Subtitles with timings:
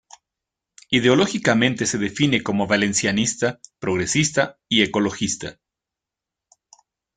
[0.89, 5.59] Ideológicamente se define como valencianista, progresista y ecologista.